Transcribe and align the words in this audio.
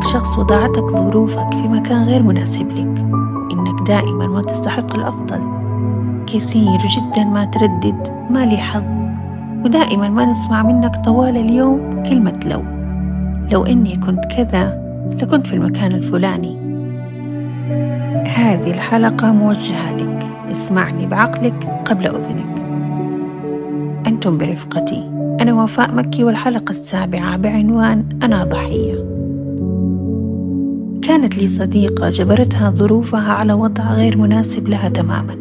شخص 0.00 0.38
وضعتك 0.38 0.84
ظروفك 0.90 1.54
في 1.54 1.68
مكان 1.68 2.04
غير 2.04 2.22
مناسب 2.22 2.68
لك. 2.68 3.04
إنك 3.52 3.88
دائما 3.88 4.26
ما 4.26 4.42
تستحق 4.42 4.94
الأفضل. 4.94 5.40
كثير 6.26 6.78
جدا 6.78 7.24
ما 7.24 7.44
تردد 7.44 8.08
ما 8.30 8.46
لي 8.46 8.56
حظ. 8.56 8.82
ودائما 9.64 10.08
ما 10.08 10.24
نسمع 10.24 10.62
منك 10.62 10.96
طوال 11.04 11.36
اليوم 11.36 12.02
كلمة 12.08 12.40
لو. 12.46 12.62
لو 13.52 13.64
إني 13.64 13.96
كنت 13.96 14.24
كذا 14.36 14.82
لكنت 15.22 15.46
في 15.46 15.56
المكان 15.56 15.92
الفلاني. 15.92 16.56
هذه 18.26 18.70
الحلقة 18.70 19.32
موجهة 19.32 19.96
لك. 19.96 20.26
اسمعني 20.50 21.06
بعقلك 21.06 21.82
قبل 21.84 22.06
أذنك. 22.06 22.62
أنتم 24.06 24.38
برفقتي. 24.38 25.10
أنا 25.40 25.62
وفاء 25.62 25.94
مكي 25.94 26.24
والحلقة 26.24 26.70
السابعة 26.70 27.36
بعنوان 27.36 28.04
أنا 28.22 28.44
ضحية. 28.44 29.12
كانت 31.12 31.38
لي 31.38 31.48
صديقة 31.48 32.10
جبرتها 32.10 32.70
ظروفها 32.70 33.32
على 33.32 33.52
وضع 33.52 33.92
غير 33.92 34.18
مناسب 34.18 34.68
لها 34.68 34.88
تماما. 34.88 35.36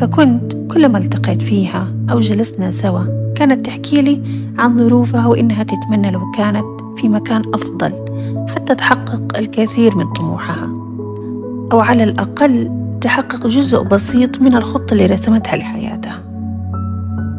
فكنت 0.00 0.56
كلما 0.72 0.98
التقيت 0.98 1.42
فيها 1.42 1.92
أو 2.10 2.20
جلسنا 2.20 2.70
سوا 2.70 3.32
كانت 3.34 3.66
تحكي 3.66 4.02
لي 4.02 4.22
عن 4.58 4.78
ظروفها 4.78 5.26
وإنها 5.26 5.62
تتمنى 5.62 6.10
لو 6.10 6.20
كانت 6.36 6.64
في 6.96 7.08
مكان 7.08 7.42
أفضل 7.54 7.92
حتى 8.48 8.74
تحقق 8.74 9.38
الكثير 9.38 9.96
من 9.96 10.12
طموحها. 10.12 10.68
أو 11.72 11.80
على 11.80 12.04
الأقل 12.04 12.70
تحقق 13.00 13.46
جزء 13.46 13.82
بسيط 13.82 14.40
من 14.42 14.56
الخطة 14.56 14.92
اللي 14.92 15.06
رسمتها 15.06 15.56
لحياتها. 15.56 16.22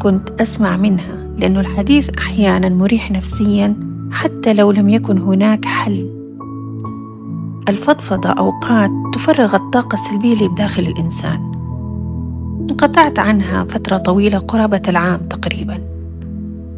كنت 0.02 0.40
أسمع 0.40 0.76
منها 0.76 1.28
لأن 1.38 1.56
الحديث 1.56 2.10
أحيانا 2.18 2.68
مريح 2.68 3.10
نفسيا 3.10 3.74
حتى 4.10 4.54
لو 4.54 4.70
لم 4.70 4.88
يكن 4.88 5.18
هناك 5.18 5.64
حل. 5.64 6.17
الفضفضة 7.68 8.30
أوقات 8.30 8.90
تفرغ 9.14 9.56
الطاقة 9.56 9.94
السلبية 9.94 10.32
اللي 10.32 10.48
بداخل 10.48 10.82
الإنسان. 10.82 11.52
انقطعت 12.70 13.18
عنها 13.18 13.64
فترة 13.64 13.96
طويلة 13.96 14.38
قرابة 14.38 14.82
العام 14.88 15.20
تقريبا. 15.30 15.78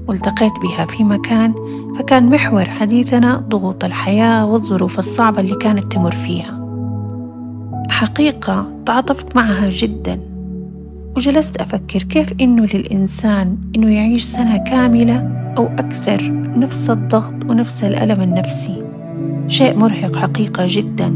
والتقيت 0.09 0.53
بها 0.63 0.87
في 0.87 1.05
مكان 1.05 1.55
فكان 1.99 2.31
محور 2.31 2.65
حديثنا 2.65 3.37
ضغوط 3.37 3.85
الحياة 3.85 4.47
والظروف 4.47 4.99
الصعبة 4.99 5.41
اللي 5.41 5.55
كانت 5.55 5.93
تمر 5.93 6.13
فيها. 6.13 6.61
حقيقة 7.89 8.67
تعاطفت 8.87 9.37
معها 9.37 9.71
جدا 9.71 10.21
وجلست 11.17 11.57
أفكر 11.57 12.03
كيف 12.03 12.33
إنه 12.41 12.67
للإنسان 12.75 13.59
إنه 13.77 13.95
يعيش 13.95 14.23
سنة 14.23 14.57
كاملة 14.57 15.17
أو 15.59 15.67
أكثر 15.67 16.33
نفس 16.59 16.91
الضغط 16.91 17.35
ونفس 17.49 17.85
الألم 17.85 18.23
النفسي. 18.23 18.90
شيء 19.51 19.77
مرهق 19.77 20.17
حقيقة 20.17 20.65
جدا. 20.69 21.09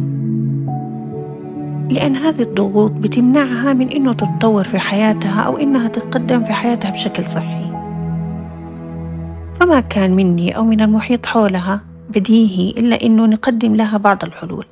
لأن 1.91 2.17
هذه 2.17 2.41
الضغوط 2.41 2.91
بتمنعها 2.91 3.73
من 3.73 3.89
إنه 3.89 4.13
تتطور 4.13 4.65
في 4.65 4.79
حياتها 4.79 5.41
أو 5.41 5.59
إنها 5.59 5.89
تتقدم 5.89 6.45
في 6.45 6.53
حياتها 6.53 6.91
بشكل 6.91 7.27
صحي. 7.27 7.65
فما 9.61 9.81
كان 9.81 10.17
مني 10.17 10.57
أو 10.57 10.65
من 10.65 10.81
المحيط 10.81 11.27
حولها 11.27 11.81
بديهي 12.15 12.71
إلا 12.71 13.03
إنه 13.03 13.27
نقدم 13.27 13.75
لها 13.75 13.97
بعض 13.99 14.25
الحلول 14.25 14.65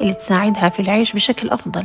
اللي 0.00 0.14
تساعدها 0.14 0.68
في 0.68 0.82
العيش 0.82 1.12
بشكل 1.12 1.50
أفضل. 1.50 1.84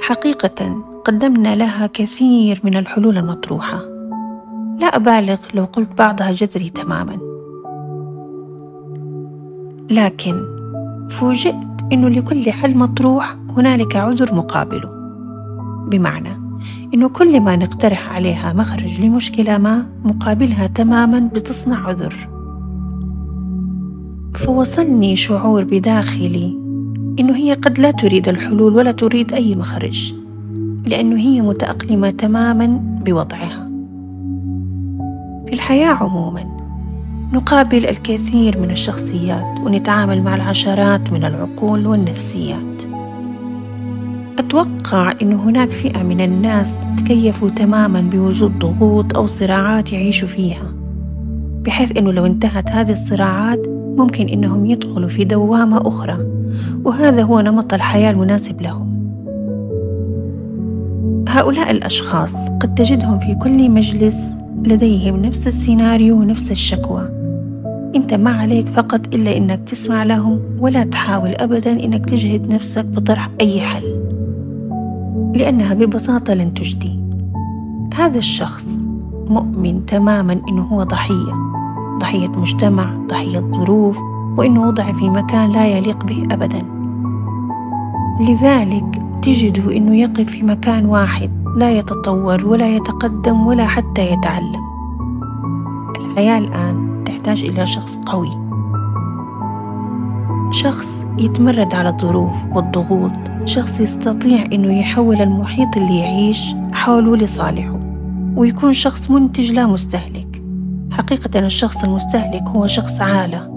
حقيقة 0.00 0.84
قدمنا 1.04 1.54
لها 1.54 1.86
كثير 1.86 2.60
من 2.64 2.76
الحلول 2.76 3.18
المطروحة. 3.18 3.78
لا 4.80 4.86
أبالغ 4.86 5.38
لو 5.54 5.64
قلت 5.64 5.98
بعضها 5.98 6.32
جذري 6.32 6.70
تماما. 6.70 7.31
لكن 9.90 10.42
فوجئت 11.10 11.56
أنه 11.92 12.08
لكل 12.08 12.52
حل 12.52 12.76
مطروح 12.76 13.36
هنالك 13.56 13.96
عذر 13.96 14.34
مقابله. 14.34 14.90
بمعنى 15.90 16.42
أنه 16.94 17.08
كل 17.08 17.40
ما 17.40 17.56
نقترح 17.56 18.14
عليها 18.14 18.52
مخرج 18.52 19.00
لمشكلة 19.00 19.58
ما 19.58 19.86
مقابلها 20.04 20.66
تماما 20.66 21.28
بتصنع 21.34 21.88
عذر. 21.88 22.28
فوصلني 24.34 25.16
شعور 25.16 25.64
بداخلي 25.64 26.58
إنه 27.18 27.36
هي 27.36 27.52
قد 27.54 27.78
لا 27.78 27.90
تريد 27.90 28.28
الحلول 28.28 28.76
ولا 28.76 28.92
تريد 28.92 29.32
أي 29.32 29.54
مخرج 29.54 30.14
لأنه 30.86 31.16
هي 31.16 31.42
متأقلمة 31.42 32.10
تماما 32.10 32.66
بوضعها. 33.04 33.70
في 35.46 35.52
الحياة 35.52 35.92
عموما 35.92 36.61
نقابل 37.32 37.86
الكثير 37.86 38.58
من 38.58 38.70
الشخصيات 38.70 39.60
ونتعامل 39.64 40.22
مع 40.22 40.34
العشرات 40.34 41.12
من 41.12 41.24
العقول 41.24 41.86
والنفسيات. 41.86 42.82
أتوقع 44.38 45.12
أن 45.22 45.32
هناك 45.32 45.70
فئة 45.70 46.02
من 46.02 46.20
الناس 46.20 46.78
تكيفوا 46.98 47.50
تماما 47.50 48.00
بوجود 48.00 48.58
ضغوط 48.58 49.16
أو 49.16 49.26
صراعات 49.26 49.92
يعيشوا 49.92 50.28
فيها 50.28 50.74
بحيث 51.64 51.96
أنه 51.96 52.12
لو 52.12 52.26
انتهت 52.26 52.68
هذه 52.68 52.92
الصراعات 52.92 53.66
ممكن 53.68 54.28
أنهم 54.28 54.66
يدخلوا 54.66 55.08
في 55.08 55.24
دوامة 55.24 55.88
أخرى 55.88 56.18
وهذا 56.84 57.22
هو 57.22 57.40
نمط 57.40 57.74
الحياة 57.74 58.10
المناسب 58.10 58.62
لهم. 58.62 58.92
هؤلاء 61.28 61.70
الأشخاص 61.70 62.48
قد 62.60 62.74
تجدهم 62.74 63.18
في 63.18 63.34
كل 63.34 63.70
مجلس 63.70 64.36
لديهم 64.64 65.22
نفس 65.22 65.46
السيناريو 65.46 66.16
ونفس 66.16 66.50
الشكوى 66.50 67.21
أنت 67.96 68.14
ما 68.14 68.30
عليك 68.30 68.68
فقط 68.68 69.14
إلا 69.14 69.36
إنك 69.36 69.68
تسمع 69.68 70.02
لهم 70.02 70.40
ولا 70.58 70.84
تحاول 70.84 71.30
أبدا 71.30 71.84
إنك 71.84 72.06
تجهد 72.06 72.54
نفسك 72.54 72.84
بطرح 72.84 73.30
أي 73.40 73.60
حل 73.60 74.02
لأنها 75.34 75.74
ببساطة 75.74 76.34
لن 76.34 76.54
تجدي. 76.54 77.00
هذا 77.94 78.18
الشخص 78.18 78.78
مؤمن 79.28 79.86
تماما 79.86 80.40
إنه 80.48 80.62
هو 80.62 80.82
ضحية 80.82 81.34
ضحية 81.98 82.28
مجتمع 82.28 82.94
ضحية 83.08 83.40
ظروف 83.40 83.98
وإنه 84.36 84.68
وضع 84.68 84.92
في 84.92 85.10
مكان 85.10 85.50
لا 85.50 85.66
يليق 85.66 86.04
به 86.04 86.22
أبدا. 86.30 86.62
لذلك 88.20 89.02
تجده 89.22 89.76
إنه 89.76 89.96
يقف 89.96 90.30
في 90.30 90.42
مكان 90.42 90.86
واحد 90.86 91.30
لا 91.56 91.70
يتطور 91.70 92.46
ولا 92.46 92.76
يتقدم 92.76 93.46
ولا 93.46 93.66
حتى 93.66 94.12
يتعلم. 94.12 94.62
الحياة 96.00 96.38
الآن 96.38 96.81
تحتاج 97.22 97.44
إلى 97.44 97.66
شخص 97.66 97.96
قوي. 97.96 98.30
شخص 100.50 101.06
يتمرد 101.18 101.74
على 101.74 101.88
الظروف 101.88 102.32
والضغوط. 102.52 103.12
شخص 103.44 103.80
يستطيع 103.80 104.44
إنه 104.52 104.78
يحول 104.80 105.22
المحيط 105.22 105.76
اللي 105.76 105.98
يعيش 105.98 106.54
حوله 106.72 107.16
لصالحه 107.16 107.80
ويكون 108.36 108.72
شخص 108.72 109.10
منتج 109.10 109.50
لا 109.50 109.66
مستهلك. 109.66 110.42
حقيقة 110.90 111.38
الشخص 111.38 111.84
المستهلك 111.84 112.42
هو 112.42 112.66
شخص 112.66 113.00
عالة 113.00 113.50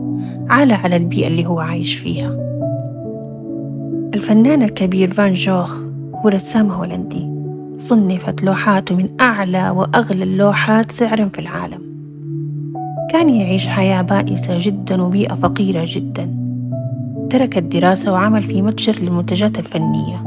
عالة 0.50 0.76
على 0.76 0.98
البيئة 0.98 1.28
اللي 1.28 1.46
هو 1.46 1.60
عايش 1.60 1.94
فيها. 1.96 2.32
الفنان 4.14 4.62
الكبير 4.62 5.14
فان 5.14 5.34
جوخ 5.34 5.78
هو 6.16 6.30
رسام 6.30 6.72
هولندي. 6.72 7.30
صنفت 7.78 8.44
لوحاته 8.44 8.96
من 8.96 9.10
أعلى 9.22 9.70
وأغلى 9.70 10.24
اللوحات 10.24 10.92
سعرا 10.92 11.30
في 11.34 11.40
العالم. 11.40 11.95
كان 13.12 13.30
يعيش 13.30 13.68
حياة 13.68 14.02
بائسة 14.02 14.58
جدا 14.58 15.02
وبيئة 15.02 15.36
فقيرة 15.36 15.84
جدا. 15.88 16.36
ترك 17.30 17.58
الدراسة 17.58 18.14
وعمل 18.14 18.42
في 18.42 18.62
متجر 18.62 18.96
للمنتجات 19.00 19.60
الفنية. 19.60 20.22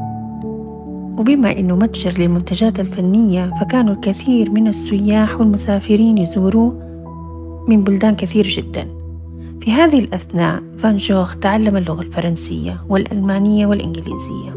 وبما 1.18 1.58
أنه 1.58 1.76
متجر 1.76 2.22
للمنتجات 2.22 2.80
الفنية 2.80 3.54
فكانوا 3.60 3.94
الكثير 3.94 4.50
من 4.50 4.68
السياح 4.68 5.40
والمسافرين 5.40 6.18
يزوروه 6.18 6.72
من 7.68 7.84
بلدان 7.84 8.14
كثير 8.14 8.46
جدا. 8.46 8.86
في 9.60 9.72
هذه 9.72 9.98
الأثناء 9.98 10.62
فان 10.78 10.96
جوخ 10.96 11.36
تعلم 11.36 11.76
اللغة 11.76 12.00
الفرنسية 12.00 12.80
والألمانية 12.88 13.66
والإنجليزية. 13.66 14.50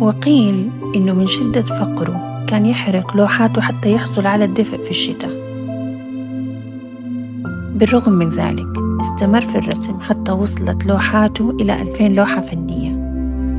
وقيل 0.00 0.70
إنه 0.96 1.14
من 1.14 1.26
شدة 1.26 1.62
فقره 1.62 2.44
كان 2.46 2.66
يحرق 2.66 3.16
لوحاته 3.16 3.60
حتى 3.60 3.92
يحصل 3.92 4.26
على 4.26 4.44
الدفء 4.44 4.76
في 4.76 4.90
الشتاء. 4.90 5.43
بالرغم 7.74 8.12
من 8.12 8.28
ذلك 8.28 8.68
استمر 9.00 9.40
في 9.40 9.58
الرسم 9.58 10.00
حتى 10.00 10.32
وصلت 10.32 10.86
لوحاته 10.86 11.50
إلى 11.50 11.82
ألفين 11.82 12.14
لوحة 12.14 12.40
فنية. 12.40 13.04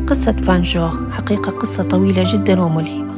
قصة 0.07 0.31
فان 0.31 0.61
جوخ 0.61 1.09
حقيقة 1.11 1.51
قصة 1.51 1.83
طويلة 1.83 2.33
جدا 2.33 2.61
وملهمة. 2.61 3.13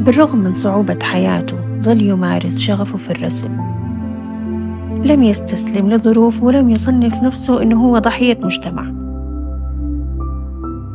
بالرغم 0.00 0.38
من 0.38 0.54
صعوبة 0.54 0.98
حياته 1.02 1.56
ظل 1.80 2.02
يمارس 2.02 2.60
شغفه 2.60 2.96
في 2.96 3.10
الرسم. 3.10 3.50
لم 5.04 5.22
يستسلم 5.22 5.90
لظروف 5.90 6.42
ولم 6.42 6.70
يصنف 6.70 7.22
نفسه 7.22 7.62
إنه 7.62 7.80
هو 7.80 7.98
ضحية 7.98 8.38
مجتمع. 8.42 8.92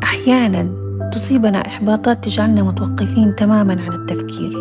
أحيانا 0.03 0.69
تصيبنا 1.13 1.67
إحباطات 1.67 2.23
تجعلنا 2.23 2.63
متوقفين 2.63 3.35
تماما 3.35 3.81
عن 3.81 3.93
التفكير. 3.93 4.53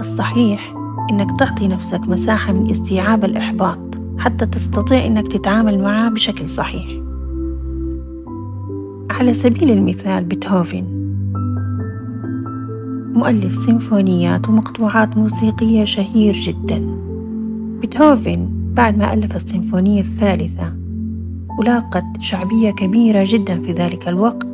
الصحيح 0.00 0.74
إنك 1.10 1.38
تعطي 1.38 1.68
نفسك 1.68 2.00
مساحة 2.00 2.52
من 2.52 2.70
استيعاب 2.70 3.24
الإحباط 3.24 3.78
حتى 4.18 4.46
تستطيع 4.46 5.06
أنك 5.06 5.32
تتعامل 5.32 5.82
معه 5.82 6.10
بشكل 6.10 6.48
صحيح. 6.48 6.86
على 9.10 9.34
سبيل 9.34 9.70
المثال 9.70 10.24
بيتهوفن. 10.24 10.84
مؤلف 13.14 13.56
سيمفونيات 13.56 14.48
ومقطوعات 14.48 15.16
موسيقية 15.16 15.84
شهير 15.84 16.34
جدا. 16.34 16.86
بيتهوفن 17.80 18.48
بعد 18.74 18.98
ما 18.98 19.14
ألف 19.14 19.36
السيمفونية 19.36 20.00
الثالثة 20.00 20.72
ولاقت 21.58 22.04
شعبية 22.20 22.70
كبيرة 22.70 23.24
جدا 23.26 23.62
في 23.62 23.72
ذلك 23.72 24.08
الوقت 24.08 24.46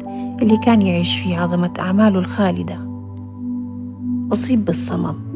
اللي 0.43 0.57
كان 0.57 0.83
يعيش 0.83 1.19
فيه 1.19 1.39
عظمة 1.39 1.73
أعماله 1.79 2.19
الخالدة. 2.19 2.79
أصيب 4.33 4.65
بالصمم. 4.65 5.32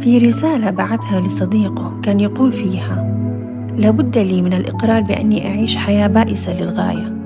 في 0.00 0.18
رسالة 0.18 0.70
بعثها 0.70 1.20
لصديقه 1.20 2.00
كان 2.02 2.20
يقول 2.20 2.52
فيها 2.52 3.16
لابد 3.76 4.18
لي 4.18 4.42
من 4.42 4.52
الإقرار 4.52 5.00
بأني 5.00 5.48
أعيش 5.48 5.76
حياة 5.76 6.06
بائسة 6.06 6.60
للغاية. 6.62 7.16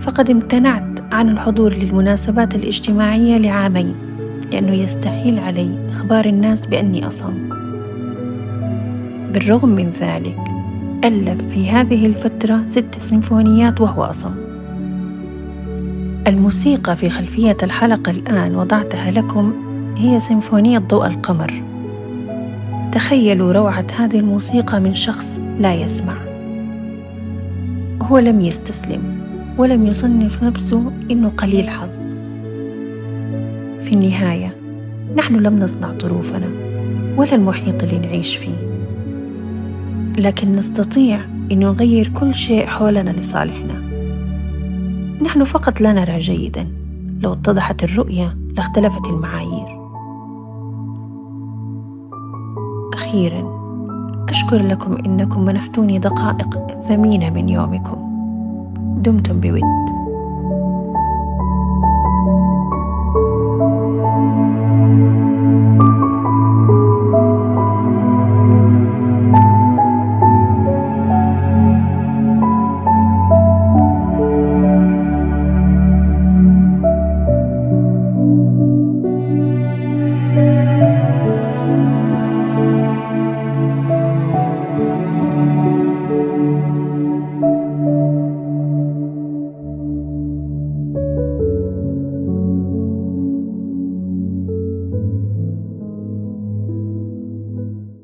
فقد 0.00 0.30
امتنعت 0.30 1.00
عن 1.12 1.28
الحضور 1.28 1.72
للمناسبات 1.72 2.54
الاجتماعية 2.54 3.38
لعامين 3.38 3.94
لأنه 4.52 4.72
يستحيل 4.72 5.38
علي 5.38 5.90
إخبار 5.90 6.24
الناس 6.24 6.66
بأني 6.66 7.06
أصم. 7.06 7.48
بالرغم 9.32 9.68
من 9.68 9.90
ذلك 9.90 10.38
ألف 11.04 11.48
في 11.48 11.70
هذه 11.70 12.06
الفترة 12.06 12.62
ست 12.68 12.98
سيمفونيات 12.98 13.80
وهو 13.80 14.04
أصم. 14.04 14.34
الموسيقى 16.26 16.96
في 16.96 17.10
خلفية 17.10 17.56
الحلقة 17.62 18.10
الآن 18.10 18.56
وضعتها 18.56 19.10
لكم 19.10 19.71
هي 19.96 20.20
سيمفونية 20.20 20.78
ضوء 20.78 21.06
القمر. 21.06 21.62
تخيلوا 22.92 23.52
روعة 23.52 23.86
هذه 23.96 24.18
الموسيقى 24.18 24.80
من 24.80 24.94
شخص 24.94 25.40
لا 25.60 25.74
يسمع. 25.74 26.16
هو 28.02 28.18
لم 28.18 28.40
يستسلم 28.40 29.02
ولم 29.58 29.86
يصنف 29.86 30.42
نفسه 30.42 30.92
إنه 31.10 31.28
قليل 31.28 31.68
حظ. 31.68 31.88
في 33.82 33.92
النهاية 33.92 34.56
نحن 35.16 35.36
لم 35.36 35.60
نصنع 35.60 35.92
ظروفنا 36.02 36.48
ولا 37.16 37.34
المحيط 37.34 37.82
اللي 37.82 37.98
نعيش 37.98 38.36
فيه. 38.36 38.72
لكن 40.18 40.52
نستطيع 40.52 41.20
إن 41.52 41.58
نغير 41.58 42.08
كل 42.08 42.34
شيء 42.34 42.66
حولنا 42.66 43.10
لصالحنا. 43.10 43.82
نحن 45.22 45.44
فقط 45.44 45.80
لا 45.80 45.92
نرى 45.92 46.18
جيدا. 46.18 46.66
لو 47.20 47.32
اتضحت 47.32 47.84
الرؤية 47.84 48.36
لاختلفت 48.56 49.06
المعايير. 49.06 49.71
أخيرا 53.12 53.44
أشكر 54.28 54.62
لكم 54.62 54.96
إنكم 55.06 55.44
منحتوني 55.44 55.98
دقائق 55.98 56.82
ثمينة 56.88 57.30
من 57.30 57.48
يومكم. 57.48 57.96
دمتم 59.02 59.40
بود. 59.40 59.91